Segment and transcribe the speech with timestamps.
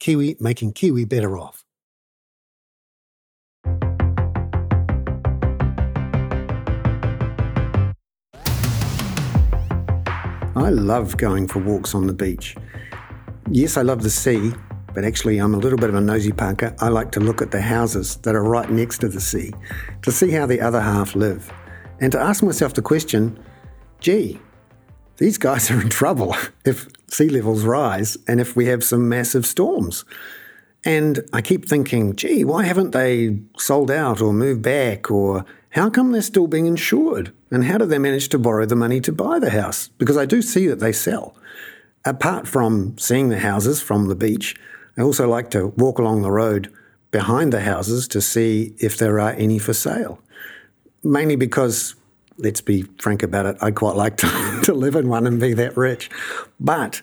[0.00, 1.64] Kiwi making Kiwi better off.
[10.56, 12.56] I love going for walks on the beach.
[13.50, 14.52] Yes, I love the sea,
[14.94, 16.74] but actually, I'm a little bit of a nosy parker.
[16.80, 19.52] I like to look at the houses that are right next to the sea
[20.02, 21.52] to see how the other half live
[22.00, 23.38] and to ask myself the question
[24.00, 24.40] gee,
[25.18, 29.46] these guys are in trouble if sea levels rise and if we have some massive
[29.46, 30.04] storms.
[30.84, 35.10] And I keep thinking, gee, why haven't they sold out or moved back?
[35.10, 37.32] Or how come they're still being insured?
[37.50, 39.88] And how do they manage to borrow the money to buy the house?
[39.98, 41.36] Because I do see that they sell.
[42.04, 44.54] Apart from seeing the houses from the beach,
[44.96, 46.72] I also like to walk along the road
[47.10, 50.20] behind the houses to see if there are any for sale.
[51.02, 51.96] Mainly because,
[52.38, 54.26] let's be frank about it, I quite like to,
[54.66, 56.10] to live in one and be that rich.
[56.60, 57.02] But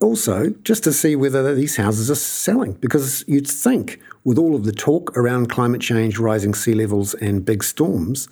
[0.00, 4.64] also just to see whether these houses are selling, because you'd think with all of
[4.64, 8.28] the talk around climate change, rising sea levels, and big storms,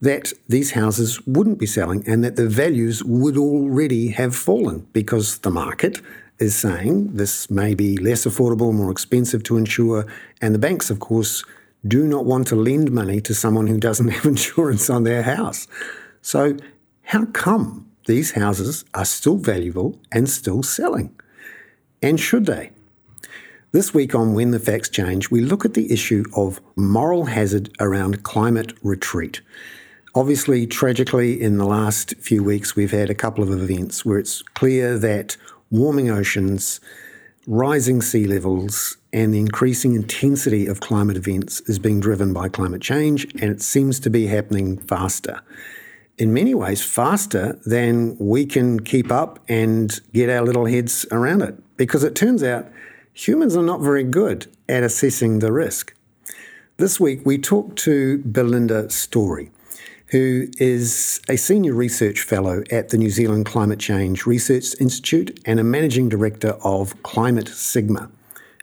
[0.00, 5.38] that these houses wouldn't be selling and that the values would already have fallen because
[5.38, 6.00] the market
[6.38, 10.06] is saying this may be less affordable, more expensive to insure,
[10.42, 11.44] and the banks, of course,
[11.86, 15.66] do not want to lend money to someone who doesn't have insurance on their house.
[16.20, 16.56] So,
[17.02, 21.14] how come these houses are still valuable and still selling?
[22.02, 22.70] And should they?
[23.72, 27.70] This week on When the Facts Change, we look at the issue of moral hazard
[27.78, 29.42] around climate retreat.
[30.14, 34.40] Obviously, tragically, in the last few weeks, we've had a couple of events where it's
[34.40, 35.36] clear that
[35.70, 36.80] warming oceans,
[37.46, 42.80] rising sea levels, and the increasing intensity of climate events is being driven by climate
[42.80, 45.42] change, and it seems to be happening faster.
[46.18, 51.42] In many ways, faster than we can keep up and get our little heads around
[51.42, 51.54] it.
[51.76, 52.70] Because it turns out
[53.12, 55.94] humans are not very good at assessing the risk.
[56.78, 59.50] This week, we talked to Belinda Storey
[60.08, 65.58] who is a senior research fellow at the New Zealand Climate Change Research Institute and
[65.58, 68.10] a managing director of Climate Sigma.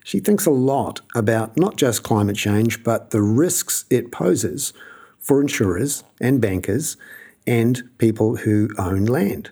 [0.05, 4.73] She thinks a lot about not just climate change, but the risks it poses
[5.19, 6.97] for insurers and bankers
[7.45, 9.51] and people who own land,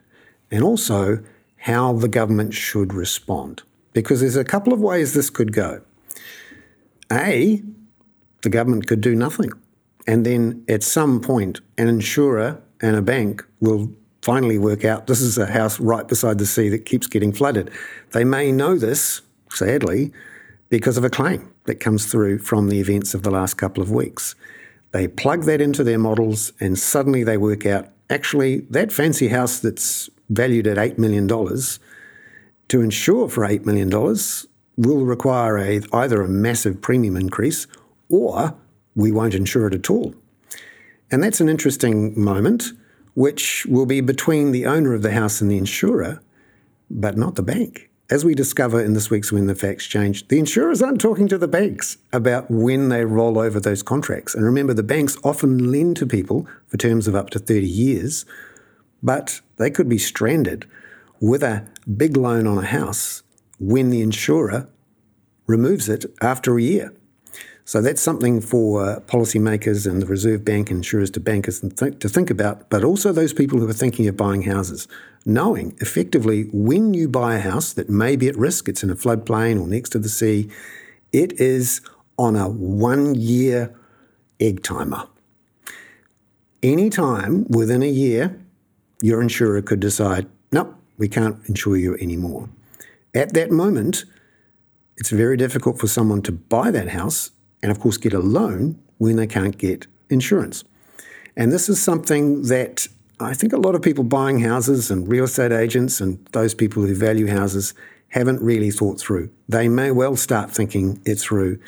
[0.49, 1.23] and also
[1.57, 3.63] how the government should respond.
[3.93, 5.81] Because there's a couple of ways this could go.
[7.11, 7.61] A,
[8.41, 9.51] the government could do nothing
[10.07, 13.91] and then at some point, an insurer and a bank will
[14.21, 17.71] finally work out this is a house right beside the sea that keeps getting flooded.
[18.11, 20.11] They may know this, sadly,
[20.69, 23.91] because of a claim that comes through from the events of the last couple of
[23.91, 24.35] weeks.
[24.91, 29.59] They plug that into their models, and suddenly they work out actually, that fancy house
[29.59, 33.89] that's valued at $8 million to insure for $8 million
[34.77, 37.67] will require a, either a massive premium increase
[38.09, 38.53] or
[38.95, 40.13] we won't insure it at all.
[41.09, 42.71] And that's an interesting moment,
[43.15, 46.21] which will be between the owner of the house and the insurer,
[46.89, 47.89] but not the bank.
[48.11, 51.37] As we discover in this week's When the Facts Change, the insurers aren't talking to
[51.37, 54.35] the banks about when they roll over those contracts.
[54.35, 58.25] And remember, the banks often lend to people for terms of up to 30 years,
[59.01, 60.65] but they could be stranded
[61.21, 63.23] with a big loan on a house
[63.61, 64.67] when the insurer
[65.47, 66.93] removes it after a year.
[67.65, 72.09] So that's something for uh, policymakers and the Reserve Bank insurers to bankers th- to
[72.09, 74.87] think about, but also those people who are thinking of buying houses,
[75.25, 78.95] knowing effectively when you buy a house that may be at risk, it's in a
[78.95, 80.49] floodplain or next to the sea,
[81.11, 81.81] it is
[82.17, 83.73] on a one year
[84.39, 85.07] egg timer.
[86.63, 88.39] Anytime within a year,
[89.01, 92.49] your insurer could decide, no, we can't insure you anymore.
[93.13, 94.05] At that moment,
[94.97, 98.81] it's very difficult for someone to buy that house and, of course, get a loan
[98.97, 100.63] when they can't get insurance.
[101.35, 102.87] And this is something that
[103.19, 106.83] I think a lot of people buying houses and real estate agents and those people
[106.83, 107.73] who value houses
[108.09, 109.29] haven't really thought through.
[109.47, 111.59] They may well start thinking it through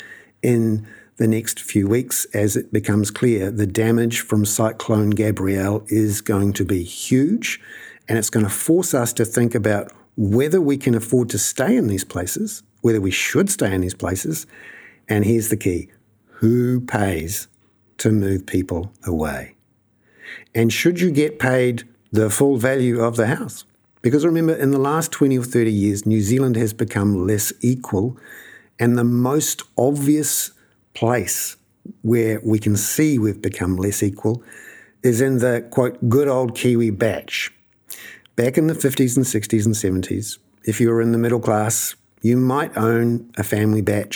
[0.42, 0.86] in
[1.16, 6.52] the next few weeks as it becomes clear the damage from Cyclone Gabrielle is going
[6.54, 7.60] to be huge
[8.08, 11.76] and it's going to force us to think about whether we can afford to stay
[11.76, 14.46] in these places whether we should stay in these places.
[15.08, 15.90] And here's the key
[16.26, 17.48] who pays
[17.98, 19.54] to move people away?
[20.54, 23.64] And should you get paid the full value of the house?
[24.02, 28.18] Because remember, in the last 20 or 30 years, New Zealand has become less equal.
[28.78, 30.50] And the most obvious
[30.92, 31.56] place
[32.02, 34.42] where we can see we've become less equal
[35.02, 37.30] is in the quote, good old Kiwi bach.
[38.36, 41.94] Back in the 50s and 60s and 70s, if you were in the middle class,
[42.20, 44.14] you might own a family bach,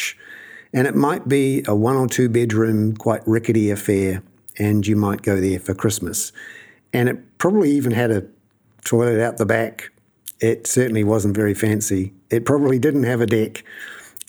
[0.73, 4.23] and it might be a one or two bedroom, quite rickety affair,
[4.59, 6.33] and you might go there for Christmas.
[6.93, 8.27] And it probably even had a
[8.85, 9.91] toilet out the back.
[10.41, 12.13] It certainly wasn't very fancy.
[12.31, 13.65] It probably didn't have a deck.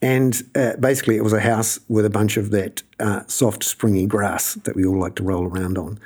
[0.01, 4.05] And uh, basically, it was a house with a bunch of that uh, soft, springy
[4.05, 5.99] grass that we all like to roll around on.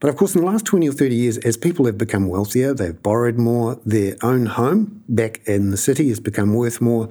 [0.00, 2.72] But of course, in the last 20 or 30 years, as people have become wealthier,
[2.72, 7.08] they've borrowed more, their own home back in the city has become worth more.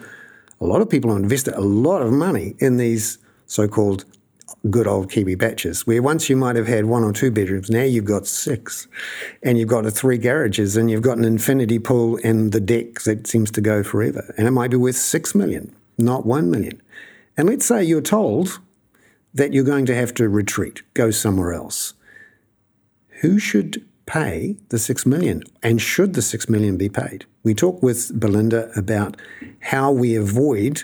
[0.60, 4.06] A lot of people have invested a lot of money in these so called
[4.70, 7.84] good old Kiwi baches, where once you might have had one or two bedrooms, now
[7.84, 8.88] you've got six,
[9.44, 13.28] and you've got three garages, and you've got an infinity pool and the deck that
[13.28, 14.34] seems to go forever.
[14.38, 16.82] And it might be worth six million, not one million.
[17.38, 18.60] And let's say you're told
[19.34, 21.94] that you're going to have to retreat, go somewhere else
[23.22, 27.26] who should pay the six million and should the six million be paid?
[27.48, 29.16] We talk with Belinda about
[29.62, 30.84] how we avoid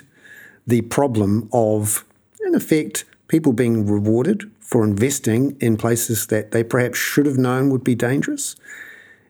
[0.66, 2.06] the problem of,
[2.40, 7.68] in effect, people being rewarded for investing in places that they perhaps should have known
[7.68, 8.56] would be dangerous.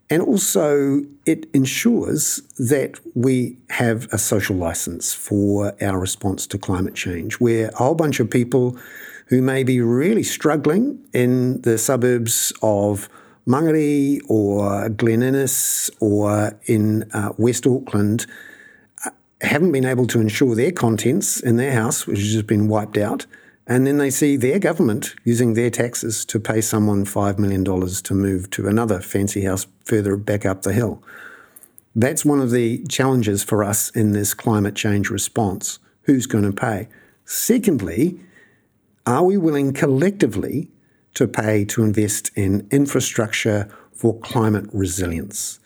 [0.08, 6.94] And also, it ensures that we have a social license for our response to climate
[6.94, 8.78] change, where a whole bunch of people
[9.26, 13.08] who may be really struggling in the suburbs of
[13.46, 18.26] Mangere or Glen Innes or in uh, West Auckland
[19.04, 19.10] uh,
[19.40, 22.96] haven't been able to insure their contents in their house, which has just been wiped
[22.96, 23.26] out.
[23.66, 28.14] And then they see their government using their taxes to pay someone $5 million to
[28.14, 31.02] move to another fancy house further back up the hill.
[31.96, 35.78] That's one of the challenges for us in this climate change response.
[36.02, 36.88] Who's going to pay?
[37.24, 38.20] Secondly,
[39.06, 40.68] are we willing collectively
[41.14, 45.60] to pay to invest in infrastructure for climate resilience?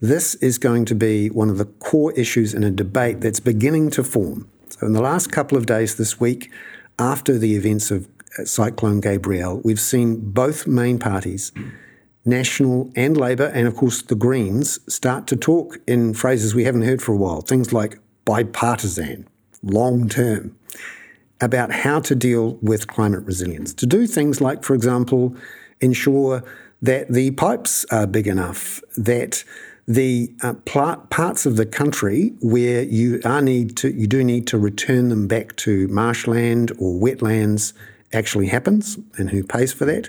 [0.00, 3.90] This is going to be one of the core issues in a debate that's beginning
[3.90, 4.48] to form.
[4.68, 6.50] So, in the last couple of days this week,
[6.98, 8.06] after the events of
[8.38, 11.52] uh, Cyclone Gabrielle, we've seen both main parties,
[12.26, 16.82] National and Labour, and of course the Greens, start to talk in phrases we haven't
[16.82, 17.40] heard for a while.
[17.40, 19.26] Things like bipartisan,
[19.62, 20.56] long term,
[21.40, 23.74] about how to deal with climate resilience.
[23.74, 25.34] To do things like, for example,
[25.80, 26.42] ensure
[26.82, 29.44] that the pipes are big enough, that
[29.88, 34.46] the uh, pl- parts of the country where you are need to you do need
[34.48, 37.72] to return them back to marshland or wetlands
[38.12, 40.08] actually happens and who pays for that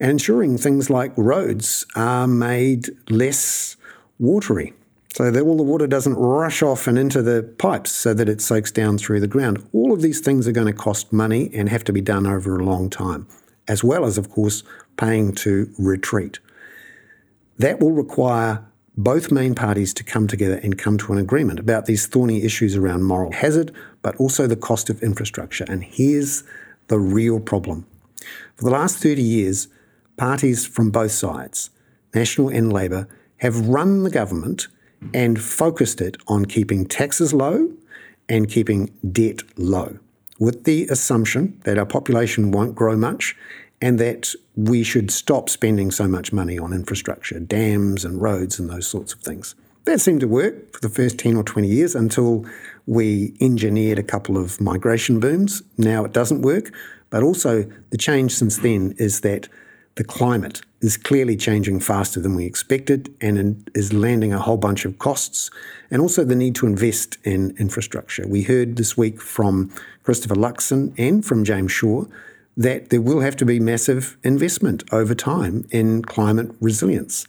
[0.00, 3.76] and ensuring things like roads are made less
[4.18, 4.72] watery
[5.14, 8.40] so that all the water doesn't rush off and into the pipes so that it
[8.40, 9.66] soaks down through the ground.
[9.72, 12.56] All of these things are going to cost money and have to be done over
[12.56, 13.26] a long time,
[13.66, 14.62] as well as, of course,
[14.96, 16.38] paying to retreat.
[17.58, 18.64] That will require
[18.96, 22.76] both main parties to come together and come to an agreement about these thorny issues
[22.76, 25.64] around moral hazard, but also the cost of infrastructure.
[25.68, 26.44] And here's
[26.88, 27.86] the real problem.
[28.56, 29.68] For the last 30 years,
[30.16, 31.70] parties from both sides,
[32.14, 33.08] National and Labour,
[33.38, 34.68] have run the government
[35.14, 37.72] and focused it on keeping taxes low
[38.28, 39.98] and keeping debt low,
[40.38, 43.36] with the assumption that our population won't grow much
[43.82, 48.68] and that we should stop spending so much money on infrastructure, dams and roads and
[48.68, 49.54] those sorts of things.
[49.84, 52.44] That seemed to work for the first 10 or 20 years until
[52.86, 55.62] we engineered a couple of migration booms.
[55.78, 56.72] Now it doesn't work,
[57.08, 59.48] but also the change since then is that
[59.94, 64.84] the climate is clearly changing faster than we expected and is landing a whole bunch
[64.84, 65.50] of costs,
[65.90, 68.26] and also the need to invest in infrastructure.
[68.26, 69.70] We heard this week from
[70.04, 72.04] Christopher Luxon and from James Shaw
[72.56, 77.26] that there will have to be massive investment over time in climate resilience.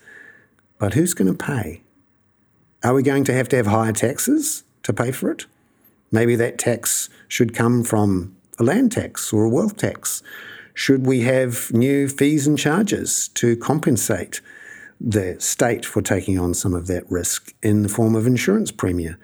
[0.78, 1.82] But who's going to pay?
[2.84, 5.46] Are we going to have to have higher taxes to pay for it?
[6.12, 10.24] Maybe that tax should come from a land tax or a wealth tax.
[10.74, 14.42] Should we have new fees and charges to compensate
[15.00, 19.18] the state for taking on some of that risk in the form of insurance premia?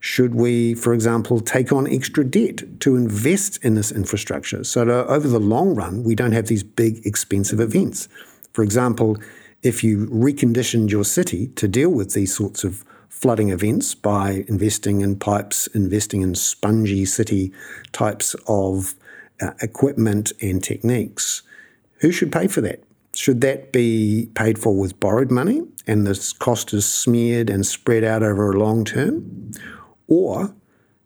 [0.00, 5.06] Should we, for example, take on extra debt to invest in this infrastructure so that
[5.06, 8.08] over the long run we don't have these big expensive events?
[8.52, 9.16] For example,
[9.62, 15.00] if you reconditioned your city to deal with these sorts of flooding events by investing
[15.00, 17.52] in pipes, investing in spongy city
[17.90, 18.94] types of
[19.40, 21.42] uh, equipment and techniques,
[22.00, 22.82] who should pay for that?
[23.14, 28.04] Should that be paid for with borrowed money and this cost is smeared and spread
[28.04, 29.50] out over a long term?
[30.06, 30.54] Or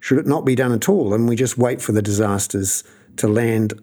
[0.00, 2.84] should it not be done at all and we just wait for the disasters
[3.16, 3.80] to land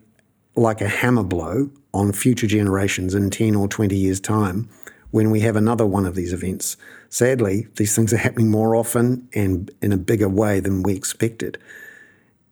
[0.55, 4.69] like a hammer blow on future generations in 10 or 20 years' time
[5.11, 6.77] when we have another one of these events?
[7.09, 11.57] Sadly, these things are happening more often and in a bigger way than we expected.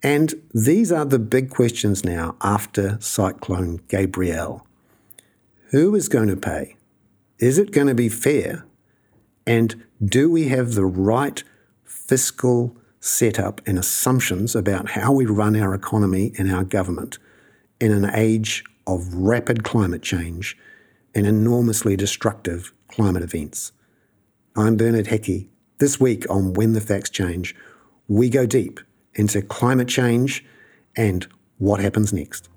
[0.03, 4.65] And these are the big questions now after Cyclone Gabrielle.
[5.71, 6.75] Who is going to pay?
[7.39, 8.65] Is it going to be fair?
[9.45, 11.43] And do we have the right
[11.83, 17.17] fiscal setup and assumptions about how we run our economy and our government
[17.79, 20.57] in an age of rapid climate change
[21.15, 23.71] and enormously destructive climate events?
[24.55, 25.49] I'm Bernard Hickey.
[25.79, 27.55] This week on When the Facts Change,
[28.07, 28.79] we go deep
[29.17, 30.45] into climate change
[30.95, 32.49] and what happens next.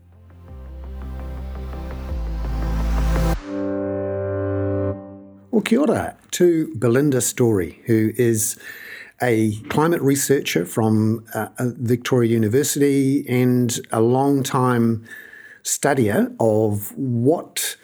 [5.51, 8.57] Well, kia ora to Belinda Storey, who is
[9.21, 15.05] a climate researcher from uh, Victoria University and a long time
[15.63, 17.77] studier of what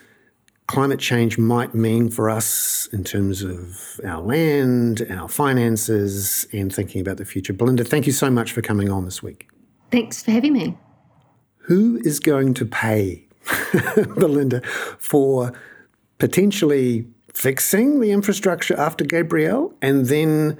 [0.67, 7.01] climate change might mean for us in terms of our land, our finances, and thinking
[7.01, 7.53] about the future.
[7.53, 9.47] Belinda, thank you so much for coming on this week.
[9.91, 10.77] Thanks for having me.
[11.59, 13.25] Who is going to pay,
[13.95, 14.61] Belinda,
[14.99, 15.53] for
[16.17, 20.57] potentially fixing the infrastructure after Gabrielle and then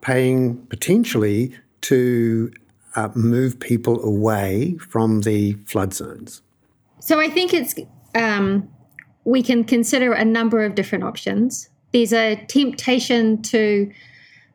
[0.00, 2.52] paying potentially to
[2.96, 6.42] uh, move people away from the flood zones?
[7.00, 7.74] So I think it's
[8.14, 8.68] um,
[9.24, 11.68] we can consider a number of different options.
[11.92, 13.90] There's a temptation to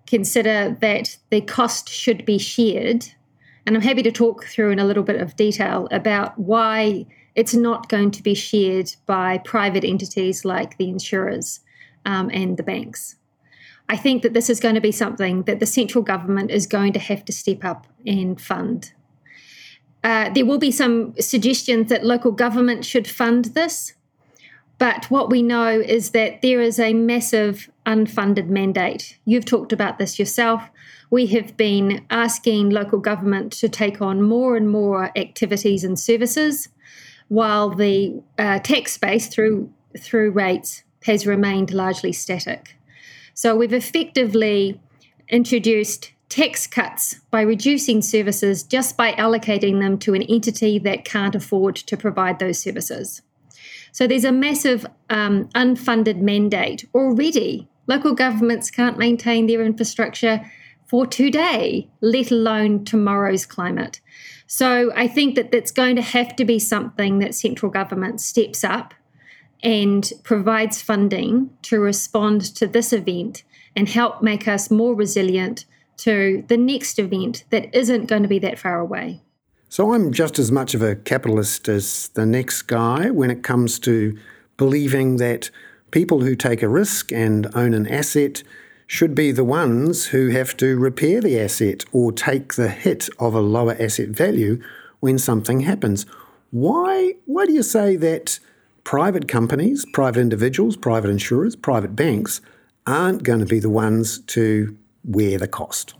[0.05, 3.07] consider that the cost should be shared.
[3.65, 7.53] And I'm happy to talk through in a little bit of detail about why it's
[7.53, 11.59] not going to be shared by private entities like the insurers
[12.05, 13.15] um, and the banks.
[13.87, 16.93] I think that this is going to be something that the central government is going
[16.93, 18.93] to have to step up and fund.
[20.03, 23.93] Uh, there will be some suggestions that local government should fund this,
[24.79, 29.19] but what we know is that there is a massive unfunded mandate.
[29.25, 30.63] You've talked about this yourself.
[31.11, 36.69] We have been asking local government to take on more and more activities and services,
[37.27, 42.75] while the uh, tax base through through rates has remained largely static.
[43.33, 44.79] So we've effectively
[45.27, 51.35] introduced tax cuts by reducing services just by allocating them to an entity that can't
[51.35, 53.23] afford to provide those services.
[53.91, 57.67] So there's a massive um, unfunded mandate already.
[57.87, 60.49] Local governments can't maintain their infrastructure
[60.87, 64.01] for today, let alone tomorrow's climate.
[64.47, 68.63] So I think that that's going to have to be something that central government steps
[68.63, 68.95] up
[69.61, 73.43] and provides funding to respond to this event
[73.75, 75.65] and help make us more resilient
[75.97, 79.21] to the next event that isn't going to be that far away.
[79.71, 83.77] So I'm just as much of a capitalist as the next guy when it comes
[83.79, 84.17] to
[84.57, 85.51] believing that
[85.91, 88.41] people who take a risk and own an asset
[88.87, 93.35] should be the ones who have to repair the asset or take the hit of
[93.35, 94.59] a lower asset value
[95.01, 96.07] when something happens.
[96.49, 98.39] Why why do you say that
[98.83, 102.41] private companies, private individuals, private insurers, private banks
[102.87, 105.93] aren't going to be the ones to wear the cost.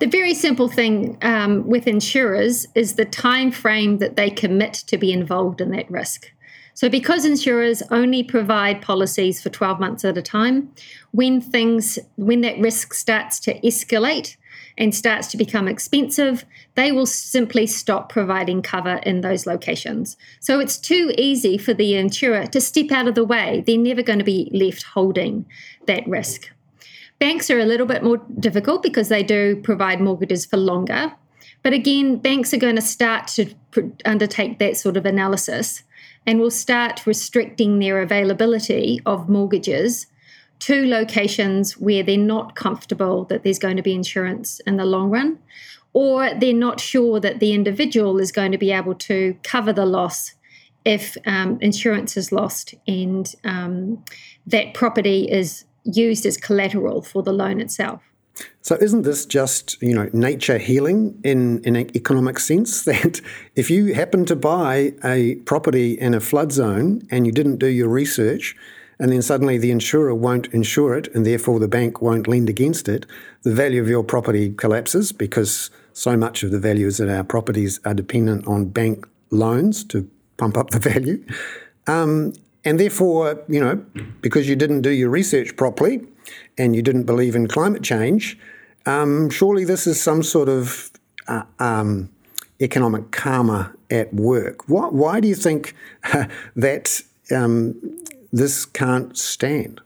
[0.00, 4.98] The very simple thing um, with insurers is the time frame that they commit to
[4.98, 6.30] be involved in that risk.
[6.76, 10.72] So, because insurers only provide policies for 12 months at a time,
[11.12, 14.36] when things, when that risk starts to escalate,
[14.76, 20.16] and starts to become expensive, they will simply stop providing cover in those locations.
[20.40, 23.62] So it's too easy for the insurer to step out of the way.
[23.66, 25.46] They're never going to be left holding
[25.86, 26.50] that risk.
[27.24, 31.14] Banks are a little bit more difficult because they do provide mortgages for longer.
[31.62, 33.54] But again, banks are going to start to
[34.04, 35.84] undertake that sort of analysis
[36.26, 40.06] and will start restricting their availability of mortgages
[40.58, 45.08] to locations where they're not comfortable that there's going to be insurance in the long
[45.08, 45.38] run,
[45.94, 49.86] or they're not sure that the individual is going to be able to cover the
[49.86, 50.34] loss
[50.84, 54.04] if um, insurance is lost and um,
[54.46, 58.02] that property is used as collateral for the loan itself.
[58.62, 63.20] So isn't this just you know nature healing in in an economic sense that
[63.54, 67.68] if you happen to buy a property in a flood zone and you didn't do
[67.68, 68.56] your research
[68.98, 72.88] and then suddenly the insurer won't insure it, and therefore the bank won't lend against
[72.88, 73.06] it,
[73.42, 77.80] the value of your property collapses because so much of the values in our properties
[77.84, 81.24] are dependent on bank loans to pump up the value.
[81.86, 82.32] Um,
[82.64, 83.84] and therefore, you know,
[84.20, 86.00] because you didn't do your research properly
[86.56, 88.38] and you didn't believe in climate change,
[88.86, 90.90] um, surely this is some sort of
[91.28, 92.10] uh, um,
[92.60, 94.68] economic karma at work.
[94.68, 95.74] Why, why do you think
[96.12, 97.74] uh, that um,
[98.32, 99.80] this can't stand?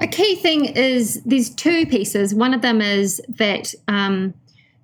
[0.00, 2.34] A key thing is there's two pieces.
[2.34, 4.32] One of them is that um,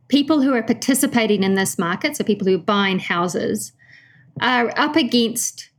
[0.08, 3.72] people who are participating in this market, so people who are buying houses,
[4.40, 5.70] are up against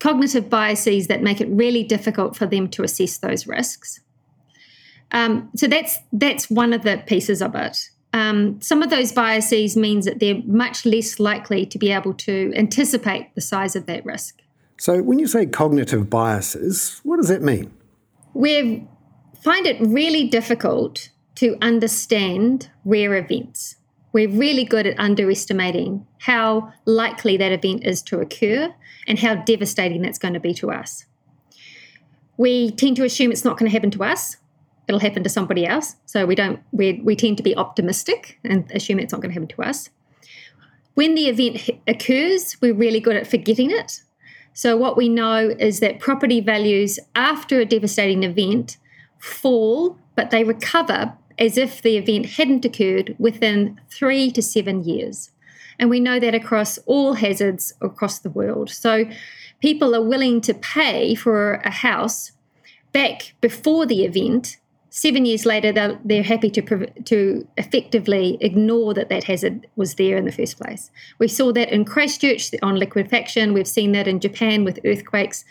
[0.00, 4.00] cognitive biases that make it really difficult for them to assess those risks.
[5.12, 7.90] Um, so that's that's one of the pieces of it.
[8.12, 12.52] Um, some of those biases means that they're much less likely to be able to
[12.56, 14.40] anticipate the size of that risk.
[14.78, 17.72] So when you say cognitive biases, what does that mean?
[18.34, 18.88] We
[19.42, 23.76] find it really difficult to understand rare events.
[24.12, 28.74] We're really good at underestimating how likely that event is to occur
[29.06, 31.06] and how devastating that's going to be to us.
[32.36, 34.36] We tend to assume it's not going to happen to us.
[34.88, 35.94] It'll happen to somebody else.
[36.06, 39.34] So we don't we, we tend to be optimistic and assume it's not going to
[39.34, 39.90] happen to us.
[40.94, 44.02] When the event occurs, we're really good at forgetting it.
[44.52, 48.78] So what we know is that property values after a devastating event
[49.18, 55.30] fall, but they recover as if the event hadn't occurred within three to seven years.
[55.78, 58.68] And we know that across all hazards across the world.
[58.68, 59.06] So
[59.62, 62.32] people are willing to pay for a house
[62.92, 64.58] back before the event.
[64.90, 70.18] Seven years later, they're, they're happy to, to effectively ignore that that hazard was there
[70.18, 70.90] in the first place.
[71.18, 73.54] We saw that in Christchurch on liquefaction.
[73.54, 75.44] We've seen that in Japan with earthquakes.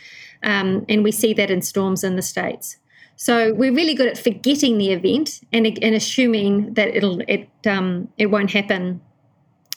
[0.44, 2.78] Um, and we see that in storms in the States.
[3.22, 8.08] So we're really good at forgetting the event and, and assuming that it'll it um,
[8.18, 9.02] it won't happen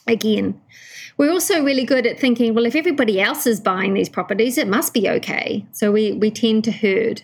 [0.07, 0.61] again.
[1.17, 4.69] We're also really good at thinking, well, if everybody else is buying these properties, it
[4.69, 5.65] must be okay.
[5.73, 7.23] So we we tend to herd.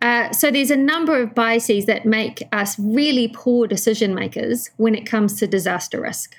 [0.00, 4.94] Uh, so there's a number of biases that make us really poor decision makers when
[4.94, 6.36] it comes to disaster risk.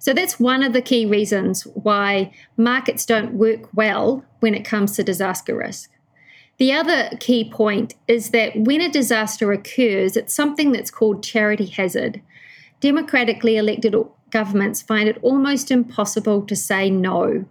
[0.00, 4.96] So that's one of the key reasons why markets don't work well when it comes
[4.96, 5.90] to disaster risk.
[6.58, 11.66] The other key point is that when a disaster occurs, it's something that's called charity
[11.66, 12.20] hazard.
[12.80, 13.94] Democratically elected
[14.30, 17.44] governments find it almost impossible to say no.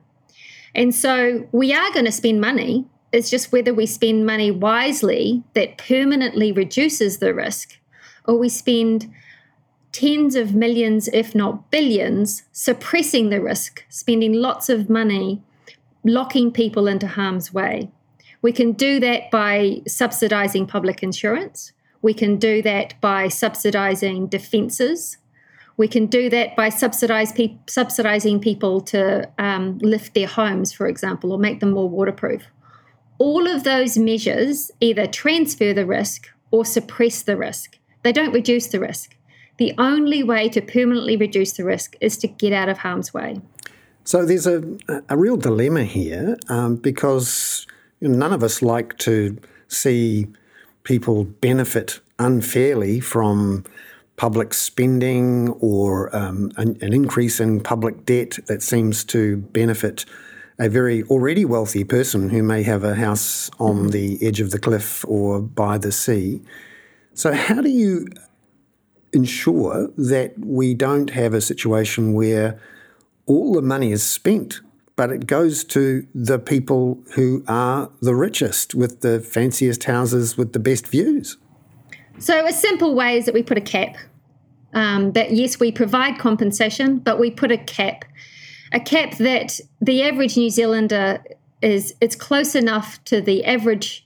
[0.75, 2.85] And so we are going to spend money.
[3.13, 7.79] It's just whether we spend money wisely that permanently reduces the risk,
[8.25, 9.11] or we spend
[9.93, 15.41] tens of millions, if not billions, suppressing the risk, spending lots of money,
[16.03, 17.89] locking people into harm's way.
[18.47, 21.73] We can do that by subsidizing public insurance.
[22.01, 25.17] We can do that by subsidizing defences.
[25.75, 31.33] We can do that by pe- subsidizing people to um, lift their homes, for example,
[31.33, 32.43] or make them more waterproof.
[33.17, 37.77] All of those measures either transfer the risk or suppress the risk.
[38.03, 39.17] They don't reduce the risk.
[39.57, 43.41] The only way to permanently reduce the risk is to get out of harm's way.
[44.05, 44.63] So there's a,
[45.10, 47.67] a real dilemma here um, because
[48.01, 50.27] none of us like to see
[50.83, 53.63] people benefit unfairly from
[54.15, 60.05] public spending or um, an, an, increase in public debt that seems to benefit
[60.57, 64.57] a very already wealthy person who may have a house on the edge of the
[64.57, 66.41] cliff or by the sea.
[67.13, 68.07] So, how do you
[69.13, 72.60] ensure that we don't have a situation where
[73.27, 74.62] all the money is spent
[74.97, 80.51] but it goes to the people who are the richest with the fanciest houses with
[80.51, 81.38] the best views.
[82.19, 83.95] So, a simple way is that we put a cap.
[84.73, 88.03] Um, that yes, we provide compensation, but we put a cap,
[88.73, 91.23] a cap that the average New Zealander
[91.62, 94.05] is it's close enough to the average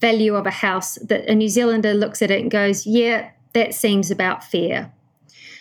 [0.00, 3.74] value of a house that a New Zealander looks at it and goes, yeah, that
[3.74, 4.92] seems about fair.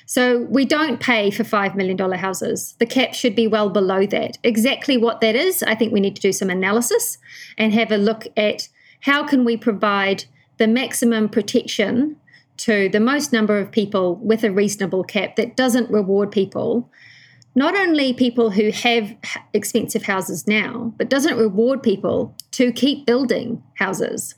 [0.06, 2.76] So we don't pay for $5 million houses.
[2.80, 4.38] The cap should be well below that.
[4.44, 7.18] Exactly what that is, I think we need to do some analysis
[7.58, 8.70] and have a look at
[9.02, 10.26] how can we provide
[10.58, 12.18] the maximum protection
[12.58, 16.90] to the most number of people with a reasonable cap that doesn't reward people
[17.56, 19.16] not only people who have
[19.54, 24.36] expensive houses now, but doesn't reward people to keep building houses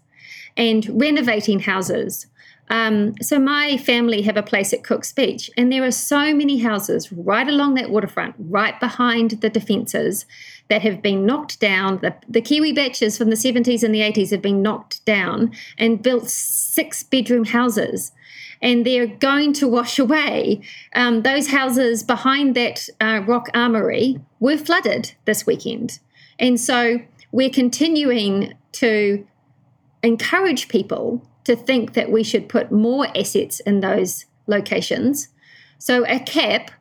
[0.55, 2.27] and renovating houses
[2.69, 6.59] Um, so my family have a place at Cook's Beach, and there are so many
[6.59, 10.25] houses right along that waterfront, right behind the defences,
[10.69, 11.99] that have been knocked down.
[11.99, 16.01] The, the Kiwi baches from the 70s and the 80s have been knocked down and
[16.01, 18.11] built six bedroom houses.
[18.61, 20.61] And they're going to wash away.
[20.95, 25.99] Um, those houses behind that uh, rock armory were flooded this weekend.
[26.39, 26.99] And so
[27.31, 29.25] we're continuing to
[30.03, 35.29] encourage people to think that we should put more assets in those locations.
[35.77, 36.71] So a cap,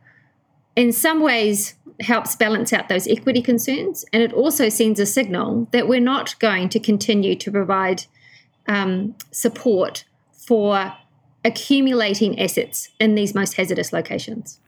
[0.75, 5.69] in some ways, helps balance out those equity concerns, and it also sends a signal
[5.71, 8.07] that we're not going to continue to provide
[8.67, 10.93] um, support for
[11.45, 14.59] accumulating assets in these most hazardous locations.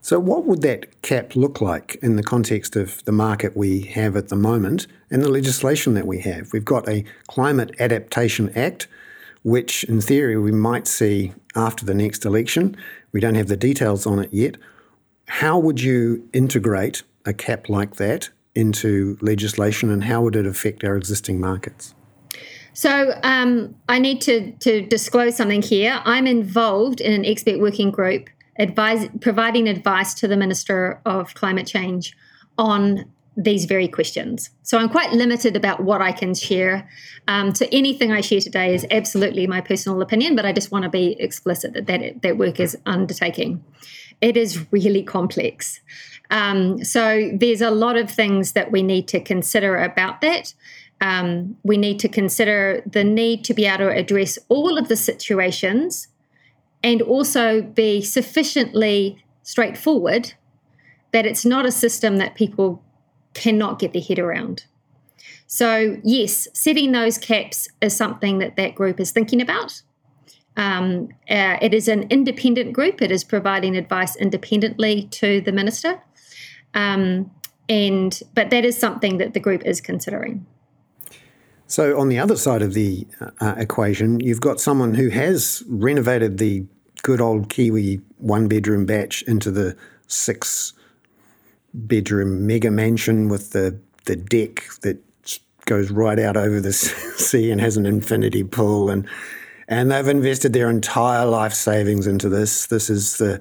[0.00, 4.16] So, what would that cap look like in the context of the market we have
[4.16, 6.54] at the moment and the legislation that we have?
[6.54, 8.88] We've got a Climate Adaptation Act
[9.42, 12.76] which in theory we might see after the next election.
[13.12, 14.56] We don't have the details on it yet.
[15.26, 20.84] How would you integrate a cap like that into legislation and how would it affect
[20.84, 21.94] our existing markets?
[22.74, 26.00] So um, I need to, to disclose something here.
[26.04, 31.66] I'm involved in an expert working group advise, providing advice to the Minister of Climate
[31.66, 32.16] Change
[32.58, 34.50] on these very questions.
[34.62, 36.88] So I'm quite limited about what I can share.
[37.28, 40.82] Um, so anything I share today is absolutely my personal opinion, but I just want
[40.84, 43.64] to be explicit that that, that work is undertaking.
[44.20, 45.80] It is really complex.
[46.30, 50.54] Um, so there's a lot of things that we need to consider about that.
[51.00, 54.96] Um, we need to consider the need to be able to address all of the
[54.96, 56.08] situations
[56.82, 60.34] and also be sufficiently straightforward
[61.12, 62.82] that it's not a system that people
[63.34, 64.64] cannot get their head around.
[65.46, 69.82] So, yes, setting those caps is something that that group is thinking about.
[70.56, 76.00] Um, uh, it is an independent group, it is providing advice independently to the minister.
[76.74, 77.30] Um,
[77.68, 80.46] and but that is something that the group is considering.
[81.66, 83.06] So, on the other side of the
[83.40, 86.66] uh, equation, you've got someone who has renovated the
[87.02, 90.74] good old Kiwi one bedroom bach into the six
[91.74, 94.98] bedroom mega mansion with the, the deck that
[95.64, 99.06] goes right out over the sea and has an infinity pool and
[99.68, 102.66] and they've invested their entire life savings into this.
[102.66, 103.40] This is the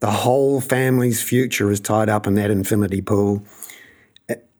[0.00, 3.44] the whole family's future is tied up in that infinity pool.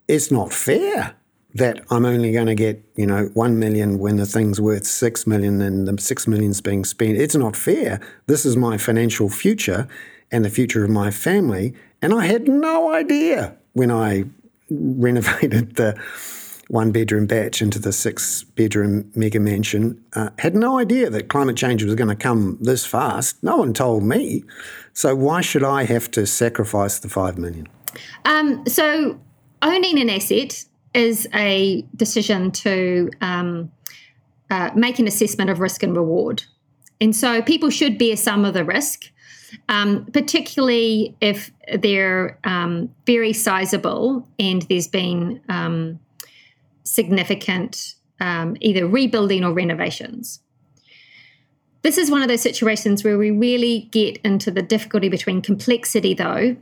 [0.09, 1.16] It's not fair
[1.55, 5.27] that I'm only going to get, you know, 1 million when the thing's worth 6
[5.27, 7.18] million and the 6 million's being spent.
[7.18, 8.01] It's not fair.
[8.27, 9.88] This is my financial future
[10.31, 14.25] and the future of my family and I had no idea when I
[14.71, 16.01] renovated the
[16.69, 20.03] one bedroom bach into the six bedroom mega mansion.
[20.15, 23.43] Uh, had no idea that climate change was going to come this fast.
[23.43, 24.45] No one told me.
[24.93, 27.69] So why should I have to sacrifice the five million?
[28.25, 29.21] Um, so
[29.62, 33.71] owning an asset is a decision to um,
[34.51, 36.43] uh, make an assessment of risk and reward.
[37.01, 39.11] And so people should bear some of the risk
[39.69, 45.99] um, particularly if they're um, very sizable and there's been um,
[46.85, 50.40] significant um, either rebuilding or renovations.
[51.83, 56.14] This is one of those situations where we really get into the difficulty between complexity,
[56.14, 56.57] though,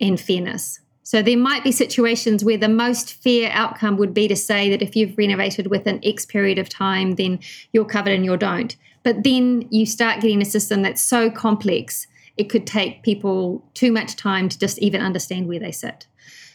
[0.00, 0.80] and fairness.
[1.02, 4.82] So there might be situations where the most fair outcome would be to say that
[4.82, 7.38] if you've renovated within X period of time, then
[7.72, 8.74] you're covered and you don't.
[9.04, 13.92] But then you start getting a system that's so complex it could take people too
[13.92, 16.06] much time to just even understand where they sit.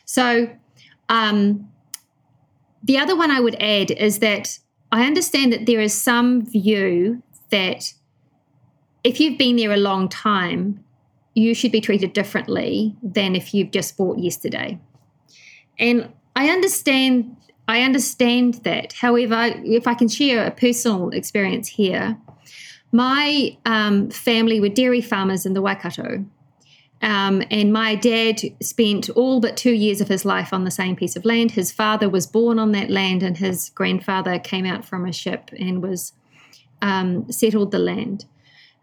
[0.06, 0.50] So,
[1.10, 1.70] um,
[2.84, 4.58] the other one I would add is that
[4.92, 7.94] I understand that there is some view that
[9.04, 10.84] if you've been there a long time,
[11.34, 14.80] you should be treated differently than if you've just bought yesterday.
[15.80, 18.94] And I understand I understand that.
[18.94, 22.18] However, if I can share a personal experience here,
[22.92, 26.26] my um, family were dairy farmers in the Waikato.
[27.02, 30.96] Um, and my dad spent all but two years of his life on the same
[30.96, 31.52] piece of land.
[31.52, 35.50] His father was born on that land, and his grandfather came out from a ship
[35.58, 36.14] and was
[36.82, 38.26] um, settled the land.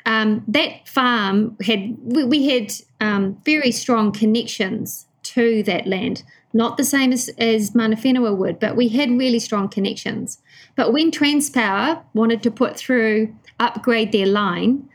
[0.05, 6.77] Um, that farm had we, we had um, very strong connections to that land, not
[6.77, 10.39] the same as, as Mana Whenua would, but we had really strong connections.
[10.75, 14.89] But when Transpower wanted to put through upgrade their line,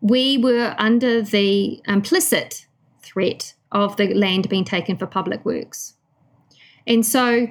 [0.00, 2.66] we were under the implicit
[3.02, 5.94] threat of the land being taken for public works.
[6.86, 7.48] And so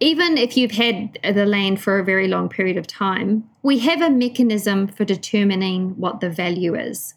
[0.00, 4.02] even if you've had the land for a very long period of time, we have
[4.02, 7.14] a mechanism for determining what the value is,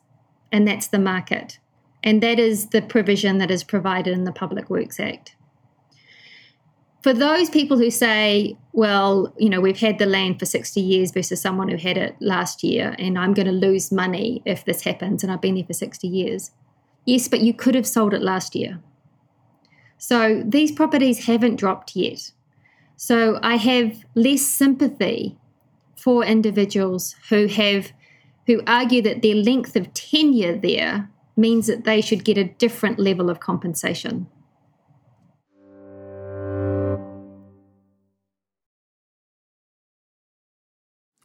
[0.52, 1.60] and that's the market.
[2.04, 5.36] And that is the provision that is provided in the Public Works Act.
[7.02, 11.12] For those people who say, well, you know, we've had the land for 60 years
[11.12, 14.82] versus someone who had it last year, and I'm going to lose money if this
[14.82, 16.52] happens, and I've been there for 60 years.
[17.06, 18.80] Yes, but you could have sold it last year.
[19.98, 22.32] So these properties haven't dropped yet.
[22.96, 25.38] So I have less sympathy
[25.96, 27.92] for individuals who have
[28.48, 32.98] who argue that their length of tenure there means that they should get a different
[32.98, 34.26] level of compensation.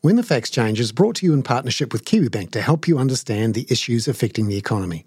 [0.02, 2.98] When the Facts Change is brought to you in partnership with KiwiBank to help you
[2.98, 5.06] understand the issues affecting the economy.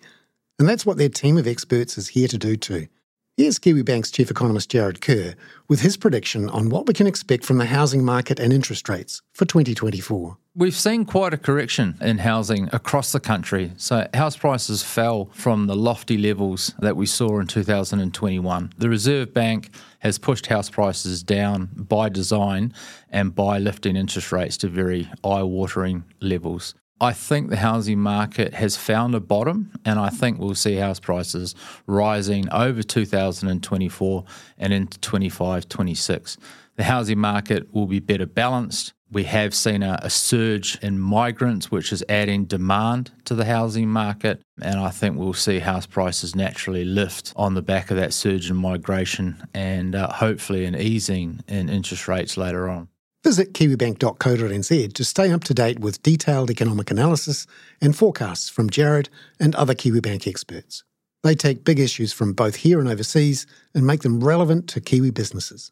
[0.58, 2.88] And that's what their team of experts is here to do too.
[3.36, 5.36] Here's KiwiBank's chief economist Jarrod Kerr
[5.68, 9.22] with his prediction on what we can expect from the housing market and interest rates
[9.34, 10.38] for 2024.
[10.56, 13.74] We've seen quite a correction in housing across the country.
[13.76, 18.72] So, house prices fell from the lofty levels that we saw in 2021.
[18.78, 19.72] The Reserve Bank
[20.06, 22.72] has pushed house prices down by design
[23.10, 26.76] and by lifting interest rates to very eye watering levels.
[27.02, 31.00] I think the housing market has found a bottom, and I think we'll see house
[31.00, 31.56] prices
[31.88, 34.24] rising over 2024
[34.60, 36.38] and into 25, 26.
[36.76, 38.94] The housing market will be better balanced.
[39.12, 43.88] We have seen a, a, surge in migrants, which is adding demand to the housing
[43.88, 44.42] market.
[44.62, 48.50] And I think we'll see house prices naturally lift on the back of that surge
[48.50, 52.90] in migration and uh, hopefully an easing in interest rates later on.
[53.24, 57.48] Visit kiwibank.co.nz to stay up to date with detailed economic analysis
[57.82, 60.84] and forecasts from Jarrod and other Kiwibank experts.
[61.24, 65.10] They take big issues from both here and overseas and make them relevant to Kiwi
[65.10, 65.72] businesses.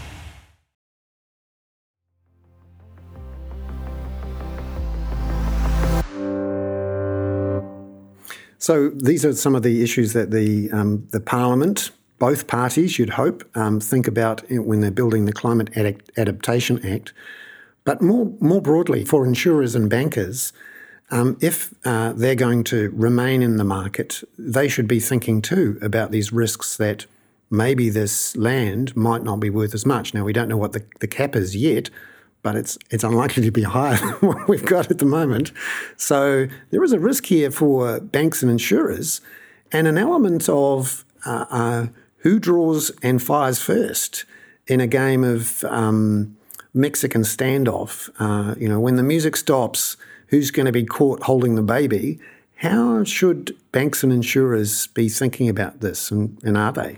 [8.61, 13.09] So these are some of the issues that the um, the Parliament, both parties, you'd
[13.09, 15.75] hope, um, think about when they're building the Climate
[16.15, 17.11] Adaptation Act.
[17.85, 20.53] But more more broadly, for insurers and bankers,
[21.09, 25.79] um, if uh, they're going to remain in the market, they should be thinking too
[25.81, 27.07] about these risks that
[27.49, 30.13] maybe this land might not be worth as much.
[30.13, 31.89] Now we don't know what the, the cap is yet,
[32.43, 35.51] but it's it's unlikely to be higher than what we've got at the moment.
[35.97, 39.21] So there is a risk here for banks and insurers,
[39.71, 44.25] and an element of uh, uh, who draws and fires first
[44.67, 46.37] in a game of um,
[46.73, 48.09] Mexican standoff.
[48.19, 52.19] Uh, you know, when the music stops, who's going to be caught holding the baby?
[52.55, 56.97] How should banks and insurers be thinking about this, and, and are they?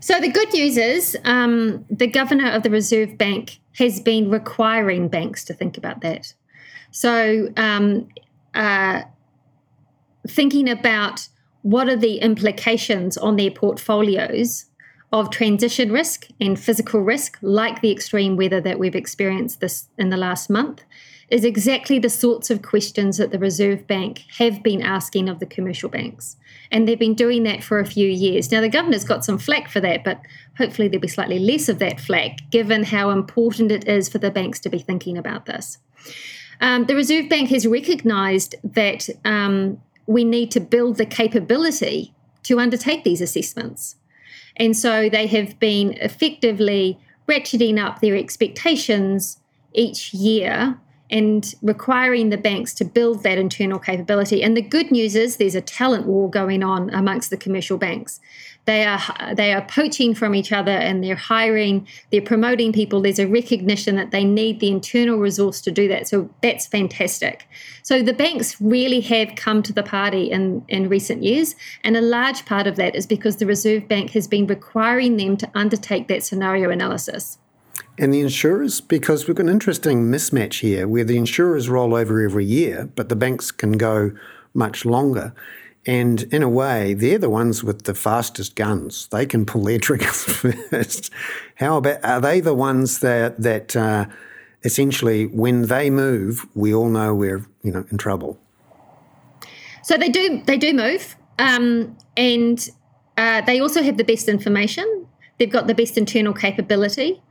[0.00, 5.08] So the good news is um, the governor of the Reserve Bank has been requiring
[5.08, 6.32] banks to think about that.
[6.90, 8.08] So um,
[8.54, 9.02] uh,
[10.26, 11.28] thinking about
[11.62, 14.64] what are the implications on their portfolios
[15.12, 20.08] of transition risk and physical risk, like the extreme weather that we've experienced this in
[20.08, 20.82] the last month,
[21.28, 25.46] is exactly the sorts of questions that the Reserve Bank have been asking of the
[25.46, 26.36] commercial banks.
[26.70, 28.52] And they've been doing that for a few years.
[28.52, 30.20] Now, the governor's got some flack for that, but
[30.56, 34.30] hopefully there'll be slightly less of that flack, given how important it is for the
[34.30, 35.78] banks to be thinking about this.
[36.60, 42.60] Um, the Reserve Bank has recognised that um, we need to build the capability to
[42.60, 43.96] undertake these assessments.
[44.56, 49.38] And so they have been effectively ratcheting up their expectations
[49.72, 50.78] each year
[51.10, 54.42] and requiring the banks to build that internal capability.
[54.42, 58.20] And the good news is there's a talent war going on amongst the commercial banks.
[58.66, 59.00] They are
[59.34, 63.00] they are poaching from each other and they're hiring, they're promoting people.
[63.00, 66.06] There's a recognition that they need the internal resource to do that.
[66.06, 67.48] So that's fantastic.
[67.82, 71.56] So the banks really have come to the party in, in recent years.
[71.82, 75.36] And a large part of that is because the Reserve Bank has been requiring them
[75.38, 77.38] to undertake that scenario analysis
[78.00, 82.22] and the insurers, because we've got an interesting mismatch here where the insurers roll over
[82.22, 84.12] every year, but the banks can go
[84.54, 85.34] much longer.
[85.84, 89.06] And in a way, they're the ones with the fastest guns.
[89.08, 91.10] They can pull their triggers first.
[91.56, 94.06] How about are they the ones that that uh,
[94.64, 98.38] essentially, when they move, we all know we're you know in trouble?
[99.82, 102.66] So they do they do move, um, and
[103.18, 105.06] uh, they also have the best information.
[105.38, 107.22] They've got the best internal capability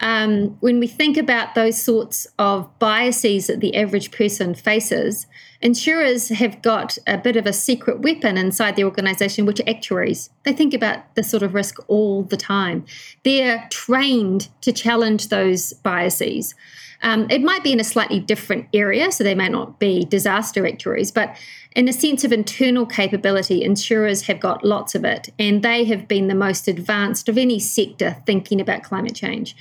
[0.00, 5.26] um, when we think about those sorts of biases that the average person faces,
[5.60, 10.30] insurers have got a bit of a secret weapon inside the organization, which are actuaries.
[10.44, 12.86] They think about this sort of risk all the time.
[13.24, 16.54] They're trained to challenge those biases.
[17.02, 20.66] Um, it might be in a slightly different area, so they may not be disaster
[20.66, 21.36] actuaries, but
[21.76, 26.08] in a sense of internal capability, insurers have got lots of it, and they have
[26.08, 29.54] been the most advanced of any sector thinking about climate change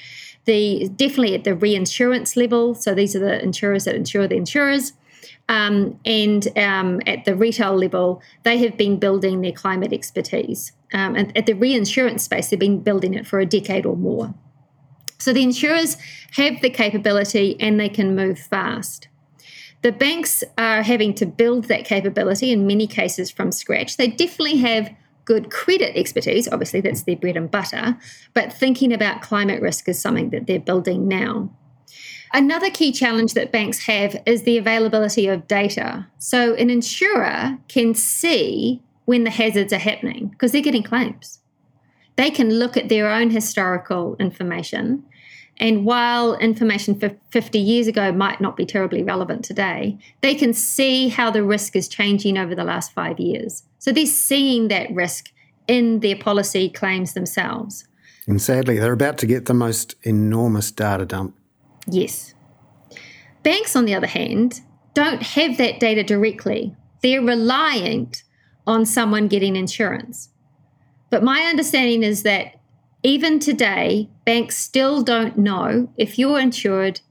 [0.50, 2.74] the definitely at the reinsurance level.
[2.74, 4.94] So these are the insurers that insure the insurers.
[5.48, 10.72] Um, and um, at the retail level, they have been building their climate expertise.
[10.92, 14.34] Um, and at the reinsurance space, they've been building it for a decade or more.
[15.20, 15.98] So the insurers
[16.32, 19.08] have the capability and they can move fast.
[19.84, 23.98] The banks are having to build that capability in many cases from scratch.
[23.98, 24.90] They definitely have
[25.30, 26.48] good credit expertise.
[26.48, 27.96] Obviously, that's their bread and butter.
[28.34, 31.52] But thinking about climate risk is something that they're building now.
[32.34, 36.08] Another key challenge that banks have is the availability of data.
[36.18, 41.42] So, an insurer can see when the hazards are happening because they're getting claims.
[42.16, 45.06] They can look at their own historical information
[45.60, 50.54] and while information for 50 years ago might not be terribly relevant today, they can
[50.54, 53.64] see how the risk is changing over the last five years.
[53.78, 55.32] So they're seeing that risk
[55.68, 57.86] in their policy claims themselves.
[58.26, 61.36] And sadly, they're about to get the most enormous data dump.
[61.88, 62.34] Yes.
[63.44, 64.62] Banks, on the other hand,
[64.94, 66.76] don't have that data directly.
[67.02, 68.24] They're reliant
[68.66, 70.30] on someone getting insurance.
[71.10, 72.59] But my understanding is that
[73.04, 77.02] even today, banks still don't know if you're insured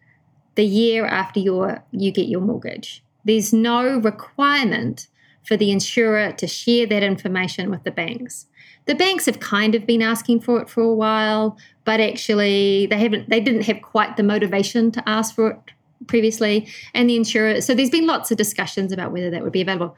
[0.54, 3.02] the year after your, you get your mortgage.
[3.24, 5.08] There's no requirement
[5.44, 8.46] for the insurer to share that information with the banks.
[8.84, 12.98] The banks have kind of been asking for it for a while, but actually they
[12.98, 15.58] haven't they didn't have quite the motivation to ask for it
[16.06, 16.68] previously.
[16.94, 19.96] And the insurer, so there's been lots of discussions about whether that would be available.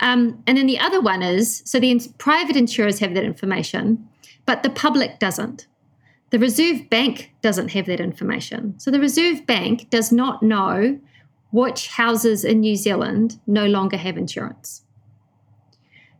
[0.00, 4.08] Um, and then the other one is so the in, private insurers have that information,
[4.46, 5.66] but the public doesn't.
[6.30, 8.78] The Reserve Bank doesn't have that information.
[8.78, 10.98] So the Reserve Bank does not know
[11.50, 14.82] which houses in New Zealand no longer have insurance.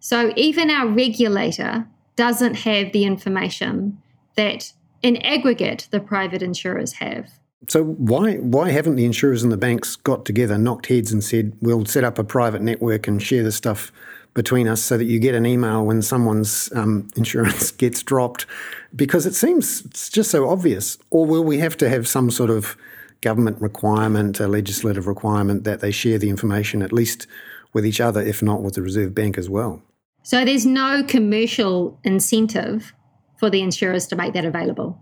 [0.00, 3.98] So even our regulator doesn't have the information
[4.36, 7.30] that in aggregate the private insurers have.
[7.68, 11.52] So why why haven't the insurers and the banks got together, knocked heads, and said
[11.60, 13.92] we'll set up a private network and share the stuff
[14.34, 18.46] between us so that you get an email when someone's um, insurance gets dropped?
[18.94, 20.98] Because it seems it's just so obvious.
[21.10, 22.76] Or will we have to have some sort of
[23.20, 27.26] government requirement, a legislative requirement that they share the information at least
[27.72, 29.82] with each other, if not with the Reserve Bank as well?
[30.22, 32.92] So there's no commercial incentive
[33.38, 35.00] for the insurers to make that available.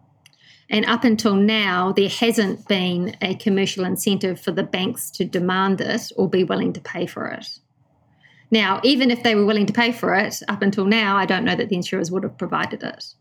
[0.70, 5.80] And up until now, there hasn't been a commercial incentive for the banks to demand
[5.80, 7.58] it or be willing to pay for it.
[8.50, 11.44] Now, even if they were willing to pay for it, up until now, I don't
[11.44, 13.14] know that the insurers would have provided it.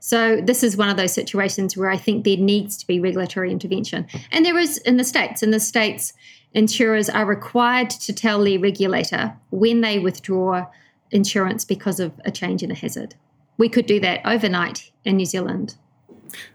[0.00, 3.52] So, this is one of those situations where I think there needs to be regulatory
[3.52, 4.06] intervention.
[4.32, 5.44] And there is in the States.
[5.44, 6.12] In the States,
[6.54, 10.66] insurers are required to tell their regulator when they withdraw
[11.12, 13.14] insurance because of a change in a hazard.
[13.58, 15.76] We could do that overnight in New Zealand.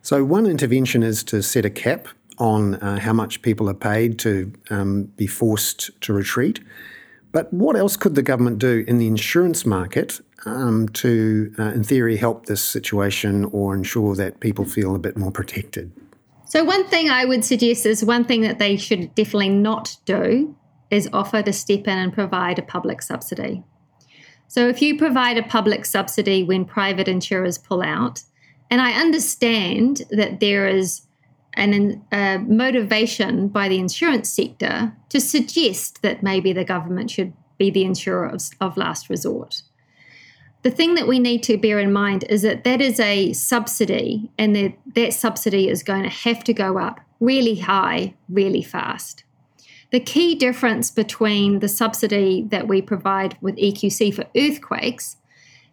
[0.01, 4.19] So, one intervention is to set a cap on uh, how much people are paid
[4.19, 6.59] to um, be forced to retreat.
[7.31, 11.83] But what else could the government do in the insurance market um, to, uh, in
[11.83, 15.91] theory, help this situation or ensure that people feel a bit more protected?
[16.45, 20.55] So, one thing I would suggest is one thing that they should definitely not do
[20.89, 23.63] is offer to step in and provide a public subsidy.
[24.47, 28.23] So, if you provide a public subsidy when private insurers pull out,
[28.69, 31.06] and I understand that there is
[31.57, 37.69] an, a motivation by the insurance sector to suggest that maybe the government should be
[37.71, 39.63] the insurer of, of last resort.
[40.63, 44.31] The thing that we need to bear in mind is that that is a subsidy,
[44.37, 49.23] and that, that subsidy is going to have to go up really high, really fast.
[49.91, 55.17] The key difference between the subsidy that we provide with EQC for earthquakes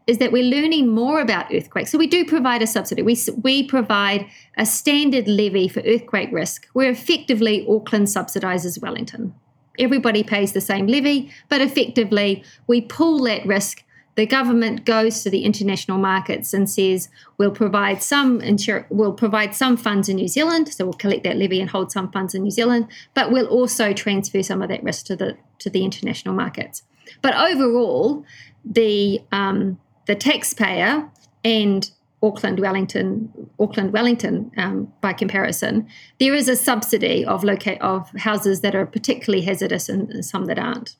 [0.06, 1.90] is that we're learning more about earthquakes.
[1.90, 3.02] So we do provide a subsidy.
[3.02, 4.26] We, we provide
[4.56, 9.34] a standard levy for earthquake risk, where effectively Auckland subsidises Wellington.
[9.78, 13.82] Everybody pays the same levy, but effectively we pool that risk
[14.16, 19.54] the government goes to the international markets and says we'll provide some insur- we'll provide
[19.54, 22.42] some funds in New Zealand, so we'll collect that levy and hold some funds in
[22.42, 26.34] New Zealand, but we'll also transfer some of that risk to the to the international
[26.34, 26.82] markets.
[27.22, 28.24] But overall,
[28.64, 31.08] the um, the taxpayer
[31.44, 31.90] and
[32.22, 35.86] Auckland Wellington Auckland Wellington um, by comparison,
[36.18, 40.58] there is a subsidy of locate of houses that are particularly hazardous and some that
[40.58, 40.96] aren't.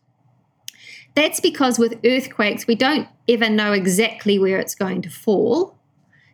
[1.15, 5.79] That's because with earthquakes, we don't ever know exactly where it's going to fall.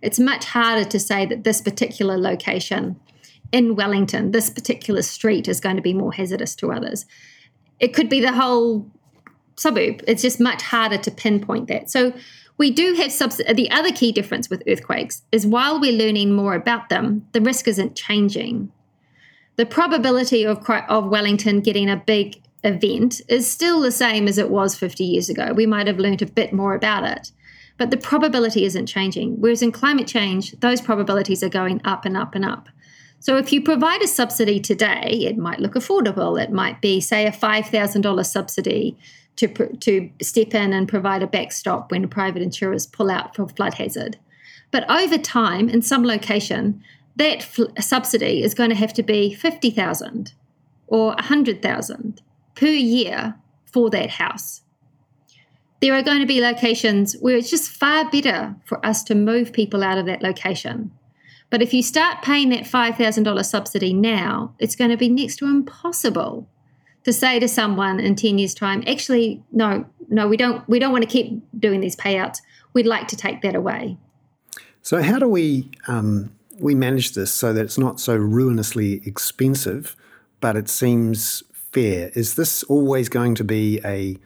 [0.02, 2.98] It's much harder to say that this particular location
[3.52, 7.04] in Wellington, this particular street is going to be more hazardous to others.
[7.78, 8.90] It could be the whole
[9.56, 10.02] suburb.
[10.06, 11.90] It's just much harder to pinpoint that.
[11.90, 12.12] So
[12.60, 16.52] we do have subs- the other key difference with earthquakes is while we're learning more
[16.52, 18.70] about them, the risk isn't changing.
[19.56, 24.50] The probability of, of Wellington getting a big event is still the same as it
[24.50, 25.54] was 50 years ago.
[25.54, 27.32] We might have learned a bit more about it,
[27.78, 29.40] but the probability isn't changing.
[29.40, 32.68] Whereas in climate change, those probabilities are going up and up and up.
[33.20, 36.38] So if you provide a subsidy today, it might look affordable.
[36.38, 38.98] It might be, say, a $5,000 subsidy
[39.36, 43.74] to, to step in and provide a backstop when private insurers pull out for flood
[43.74, 44.18] hazard.
[44.70, 46.82] But over time, in some location,
[47.16, 50.32] that fl- subsidy is going to have to be 50,000
[50.86, 52.22] or 100,000
[52.54, 54.62] per year for that house.
[55.80, 59.52] There are going to be locations where it's just far better for us to move
[59.52, 60.92] people out of that location.
[61.48, 65.46] But if you start paying that $5,000 subsidy now, it's going to be next to
[65.46, 66.46] impossible
[67.04, 70.92] to say to someone in 10 years time, actually, no, no, we don't, we don't
[70.92, 72.38] want to keep doing these payouts.
[72.72, 73.96] We'd like to take that away.
[74.82, 79.96] So how do we, um, we manage this so that it's not so ruinously expensive,
[80.40, 82.10] but it seems fair?
[82.14, 84.16] Is this always going to be a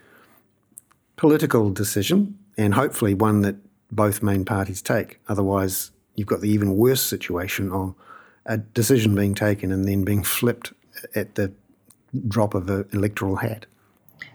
[1.16, 3.56] political decision and hopefully one that
[3.90, 5.20] both main parties take?
[5.28, 7.94] Otherwise, you've got the even worse situation of
[8.46, 10.72] a decision being taken and then being flipped
[11.14, 11.52] at the
[12.28, 13.66] drop of an electoral hat.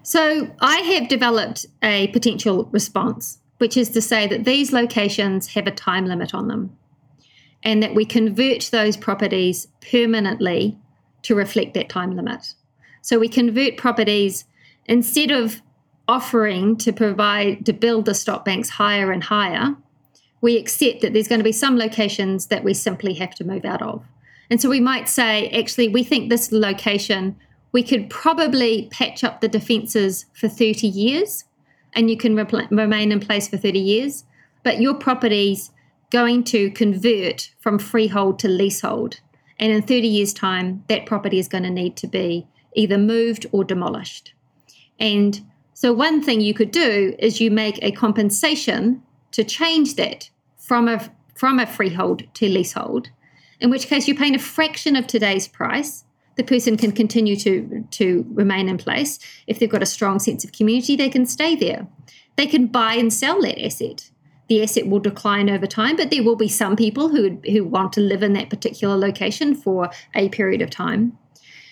[0.03, 5.67] So, I have developed a potential response, which is to say that these locations have
[5.67, 6.75] a time limit on them
[7.63, 10.77] and that we convert those properties permanently
[11.23, 12.53] to reflect that time limit.
[13.01, 14.45] So we convert properties
[14.85, 15.61] instead of
[16.07, 19.75] offering to provide to build the stop banks higher and higher,
[20.41, 23.65] we accept that there's going to be some locations that we simply have to move
[23.65, 24.03] out of.
[24.49, 27.35] And so we might say, actually, we think this location,
[27.71, 31.45] we could probably patch up the defences for 30 years
[31.93, 34.23] and you can remain in place for 30 years,
[34.63, 35.71] but your property's
[36.11, 39.19] going to convert from freehold to leasehold.
[39.59, 43.45] And in 30 years' time, that property is going to need to be either moved
[43.51, 44.33] or demolished.
[44.99, 45.41] And
[45.73, 49.01] so, one thing you could do is you make a compensation
[49.31, 53.09] to change that from a from a freehold to leasehold,
[53.61, 56.03] in which case you're paying a fraction of today's price.
[56.39, 59.19] The person can continue to, to remain in place.
[59.45, 61.85] If they've got a strong sense of community, they can stay there.
[62.37, 64.09] They can buy and sell that asset.
[64.47, 67.91] The asset will decline over time, but there will be some people who, who want
[67.91, 71.17] to live in that particular location for a period of time.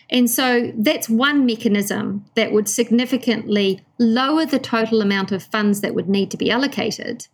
[0.09, 5.95] And so that's one mechanism that would significantly lower the total amount of funds that
[5.95, 7.29] would need to be allocated,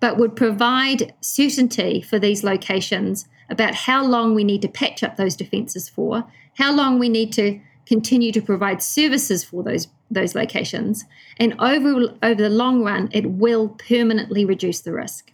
[0.00, 5.16] but would provide certainty for these locations about how long we need to patch up
[5.16, 6.24] those defences for,
[6.56, 11.04] how long we need to continue to provide services for those those locations,
[11.38, 15.30] and over over the long run, it will permanently reduce the risk.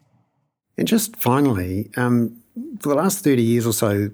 [0.76, 2.40] And just finally, um,
[2.80, 4.10] for the last thirty years or so,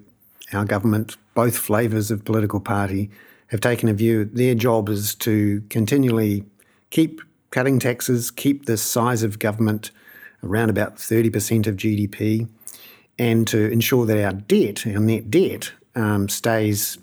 [0.53, 3.11] our government, both flavours of political party,
[3.49, 6.45] have taken a view their job is to continually
[6.91, 9.91] keep cutting taxes, keep the size of government
[10.43, 12.49] around about 30% of GDP,
[13.19, 16.99] and to ensure that our debt, our net debt, um, stays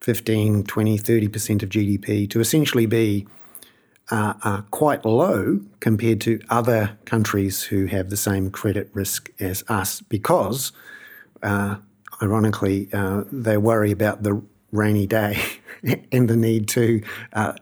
[0.00, 3.26] 15, 20, 30% of GDP to essentially be
[4.10, 9.64] uh, uh, quite low compared to other countries who have the same credit risk as
[9.68, 10.72] us because
[11.42, 11.76] uh,
[12.22, 14.42] ironically, uh, they worry about the
[14.72, 15.38] rainy day
[16.12, 17.02] and the need to
[17.32, 17.52] uh,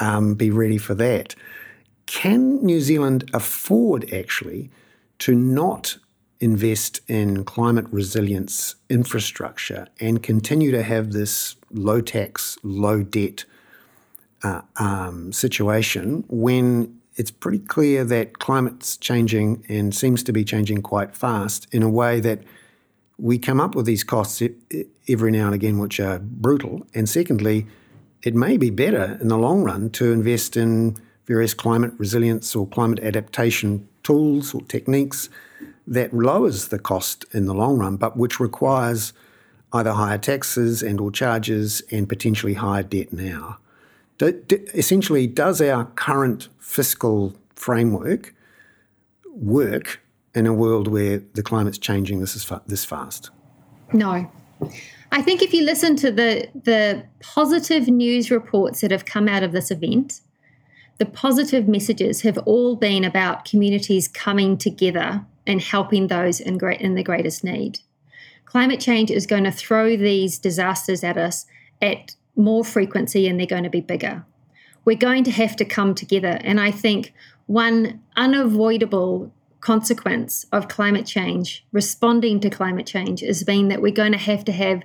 [0.00, 1.34] um, be ready for that.
[2.06, 4.70] Can New Zealand afford actually
[5.20, 5.98] to not
[6.40, 13.44] invest in climate resilience infrastructure and continue to have this low tax, low debt
[14.42, 20.80] uh, um, situation when it's pretty clear that climate's changing and seems to be changing
[20.82, 22.40] quite fast in a way that
[23.18, 24.40] we come up with these costs
[25.08, 26.86] every now and again, which are brutal.
[26.94, 27.66] And secondly,
[28.22, 32.68] it may be better in the long run to invest in various climate resilience or
[32.68, 35.28] climate adaptation tools or techniques
[35.88, 39.12] that lowers the cost in the long run, but which requires
[39.72, 43.58] either higher taxes and or charges and potentially higher debt now.
[44.18, 48.34] Do, do, essentially, does our current fiscal framework
[49.26, 50.00] work
[50.34, 53.30] in a world where the climate's changing this is fa- this fast?
[53.92, 54.30] No.
[55.10, 59.42] I think if you listen to the the positive news reports that have come out
[59.42, 60.20] of this event,
[60.98, 66.80] the positive messages have all been about communities coming together and helping those in great
[66.80, 67.80] in the greatest need.
[68.44, 71.46] Climate change is going to throw these disasters at us
[71.82, 74.24] at more frequency and they're going to be bigger.
[74.84, 76.38] We're going to have to come together.
[76.42, 77.12] And I think
[77.46, 84.12] one unavoidable consequence of climate change, responding to climate change, has been that we're going
[84.12, 84.82] to have to have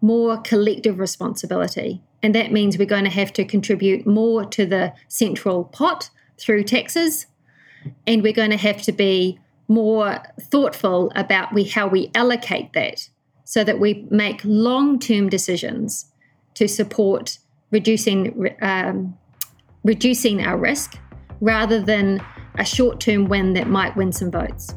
[0.00, 2.02] more collective responsibility.
[2.22, 6.64] And that means we're going to have to contribute more to the central pot through
[6.64, 7.26] taxes.
[8.06, 9.38] And we're going to have to be
[9.72, 13.08] more thoughtful about we, how we allocate that
[13.44, 16.06] so that we make long term decisions
[16.54, 17.38] to support
[17.70, 19.16] reducing um,
[19.84, 20.98] reducing our risk
[21.40, 22.24] rather than
[22.56, 24.74] a short term win that might win some votes.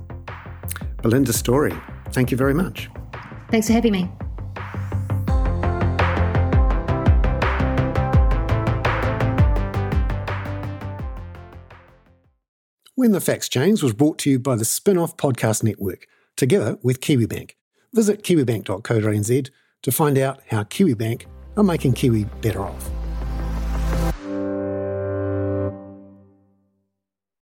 [1.01, 1.73] Belinda Storey,
[2.11, 2.89] thank you very much.
[3.51, 4.09] Thanks for having me.
[12.97, 17.01] When the Facts Change was brought to you by the Spinoff Podcast Network, together with
[17.01, 17.51] KiwiBank.
[17.93, 19.49] Visit kiwibank.co.nz
[19.81, 21.25] to find out how KiwiBank
[21.57, 22.89] are making Kiwi better off.